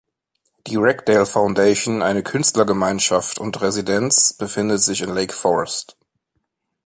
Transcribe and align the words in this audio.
Die 0.65 0.77
Ragdale 0.77 1.27
Foundation, 1.27 2.01
eine 2.01 2.23
Künstlergemeinschaft 2.23 3.37
und 3.37 3.61
Residenz, 3.61 4.33
befindet 4.33 4.81
sich 4.81 5.01
in 5.01 5.13
Lake 5.13 5.31
Forest. 5.31 5.95